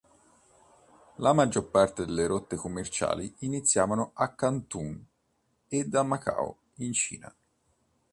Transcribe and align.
La 1.17 1.31
maggior 1.31 1.69
parte 1.69 2.05
delle 2.07 2.25
rotte 2.25 2.55
commerciali 2.55 3.35
iniziavano 3.41 4.09
a 4.15 4.33
Canton 4.33 5.05
ed 5.67 5.93
a 5.93 6.01
Macao 6.01 6.57
in 6.77 6.91
Cina. 6.91 7.31